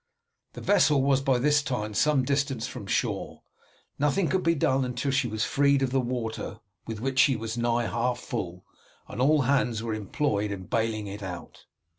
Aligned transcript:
The 0.53 0.61
vessel 0.61 1.03
was 1.03 1.21
by 1.21 1.37
this 1.37 1.61
time 1.61 1.93
some 1.93 2.23
distance 2.25 2.65
from 2.65 2.87
shore. 2.87 3.43
Nothing 3.99 4.29
could 4.29 4.41
be 4.41 4.55
done 4.55 4.83
until 4.83 5.11
she 5.11 5.27
was 5.27 5.45
freed 5.45 5.83
of 5.83 5.91
the 5.91 5.99
water, 6.01 6.59
with 6.87 6.99
which 6.99 7.19
she 7.19 7.35
was 7.35 7.55
nigh 7.55 7.85
half 7.85 8.17
full, 8.17 8.65
and 9.07 9.21
all 9.21 9.41
hands 9.43 9.83
were 9.83 9.93
employed 9.93 10.49
in 10.49 10.63
bailing 10.63 11.05
it 11.05 11.21
out. 11.21 11.67